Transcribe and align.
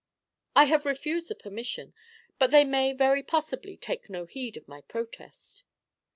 "I 0.55 0.63
have 0.63 0.87
refused 0.87 1.27
the 1.27 1.35
permission; 1.35 1.93
but 2.39 2.49
they 2.49 2.63
may 2.65 2.91
very 2.91 3.21
possibly 3.21 3.77
take 3.77 4.09
no 4.09 4.25
heed 4.25 4.57
of 4.57 4.67
my 4.67 4.81
protest." 4.81 5.63